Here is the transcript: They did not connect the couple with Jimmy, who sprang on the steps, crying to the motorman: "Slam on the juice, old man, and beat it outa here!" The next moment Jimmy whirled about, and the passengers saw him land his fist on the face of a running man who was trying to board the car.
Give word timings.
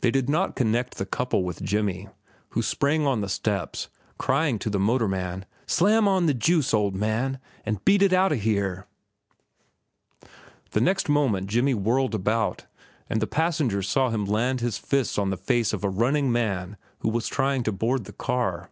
They 0.00 0.12
did 0.12 0.30
not 0.30 0.54
connect 0.54 0.94
the 0.96 1.04
couple 1.04 1.42
with 1.42 1.60
Jimmy, 1.60 2.08
who 2.50 2.62
sprang 2.62 3.04
on 3.04 3.20
the 3.20 3.28
steps, 3.28 3.88
crying 4.16 4.60
to 4.60 4.70
the 4.70 4.78
motorman: 4.78 5.44
"Slam 5.66 6.06
on 6.06 6.26
the 6.26 6.34
juice, 6.34 6.72
old 6.72 6.94
man, 6.94 7.40
and 7.64 7.84
beat 7.84 8.00
it 8.00 8.12
outa 8.12 8.36
here!" 8.36 8.86
The 10.70 10.80
next 10.80 11.08
moment 11.08 11.48
Jimmy 11.50 11.74
whirled 11.74 12.14
about, 12.14 12.66
and 13.10 13.20
the 13.20 13.26
passengers 13.26 13.88
saw 13.88 14.10
him 14.10 14.24
land 14.24 14.60
his 14.60 14.78
fist 14.78 15.18
on 15.18 15.30
the 15.30 15.36
face 15.36 15.72
of 15.72 15.82
a 15.82 15.88
running 15.90 16.30
man 16.30 16.76
who 17.00 17.08
was 17.08 17.26
trying 17.26 17.64
to 17.64 17.72
board 17.72 18.04
the 18.04 18.12
car. 18.12 18.70